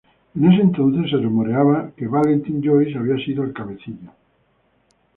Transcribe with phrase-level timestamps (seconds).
[0.35, 4.11] En ese entonces se rumoreaba que Valentine Joyce había sido el cabecilla.